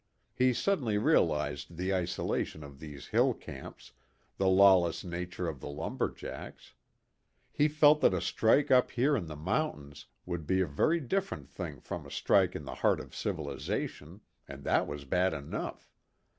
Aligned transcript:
He 0.33 0.51
suddenly 0.51 0.97
realized 0.97 1.77
the 1.77 1.93
isolation 1.93 2.63
of 2.63 2.79
these 2.79 3.09
hill 3.09 3.35
camps, 3.35 3.91
the 4.37 4.47
lawless 4.47 5.03
nature 5.03 5.47
of 5.47 5.59
the 5.59 5.69
lumber 5.69 6.09
jacks. 6.09 6.73
He 7.51 7.67
felt 7.67 8.01
that 8.01 8.11
a 8.11 8.19
strike 8.19 8.71
up 8.71 8.89
here 8.89 9.15
in 9.15 9.27
the 9.27 9.35
mountains 9.35 10.07
would 10.25 10.47
be 10.47 10.59
a 10.59 10.65
very 10.65 10.99
different 10.99 11.47
thing 11.51 11.79
from 11.81 12.07
a 12.07 12.09
strike 12.09 12.55
in 12.55 12.65
the 12.65 12.73
heart 12.81 12.99
of 12.99 13.13
civilization, 13.13 14.21
and 14.47 14.63
that 14.63 14.87
was 14.87 15.05
bad 15.05 15.35
enough. 15.35 15.93